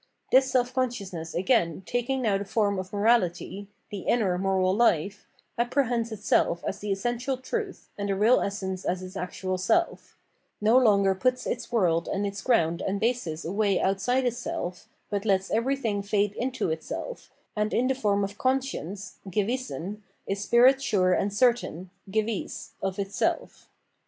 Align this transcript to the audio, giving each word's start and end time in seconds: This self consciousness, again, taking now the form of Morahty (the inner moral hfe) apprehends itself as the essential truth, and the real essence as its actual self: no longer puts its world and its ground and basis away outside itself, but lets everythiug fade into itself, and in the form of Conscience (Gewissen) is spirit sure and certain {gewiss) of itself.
This 0.31 0.49
self 0.49 0.73
consciousness, 0.73 1.35
again, 1.35 1.83
taking 1.85 2.23
now 2.23 2.39
the 2.39 2.43
form 2.43 2.79
of 2.79 2.89
Morahty 2.91 3.67
(the 3.91 3.99
inner 3.99 4.35
moral 4.39 4.75
hfe) 4.75 5.19
apprehends 5.59 6.11
itself 6.11 6.63
as 6.67 6.79
the 6.79 6.91
essential 6.91 7.37
truth, 7.37 7.87
and 7.99 8.09
the 8.09 8.15
real 8.15 8.41
essence 8.41 8.83
as 8.83 9.03
its 9.03 9.15
actual 9.15 9.59
self: 9.59 10.17
no 10.59 10.75
longer 10.75 11.13
puts 11.13 11.45
its 11.45 11.71
world 11.71 12.07
and 12.07 12.25
its 12.25 12.41
ground 12.41 12.81
and 12.81 12.99
basis 12.99 13.45
away 13.45 13.79
outside 13.79 14.25
itself, 14.25 14.87
but 15.11 15.23
lets 15.23 15.51
everythiug 15.51 16.03
fade 16.03 16.33
into 16.33 16.71
itself, 16.71 17.29
and 17.55 17.71
in 17.71 17.85
the 17.85 17.93
form 17.93 18.23
of 18.23 18.39
Conscience 18.39 19.17
(Gewissen) 19.29 20.01
is 20.25 20.43
spirit 20.43 20.81
sure 20.81 21.13
and 21.13 21.31
certain 21.31 21.91
{gewiss) 22.09 22.71
of 22.81 22.97
itself. 22.97 23.69